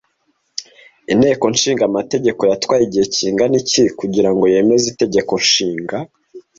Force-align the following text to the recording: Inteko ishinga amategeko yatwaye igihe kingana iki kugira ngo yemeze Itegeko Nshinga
Inteko 1.13 1.43
ishinga 1.55 1.83
amategeko 1.89 2.41
yatwaye 2.51 2.81
igihe 2.85 3.05
kingana 3.15 3.55
iki 3.61 3.83
kugira 3.99 4.29
ngo 4.33 4.43
yemeze 4.53 4.85
Itegeko 4.93 5.31
Nshinga 5.43 5.97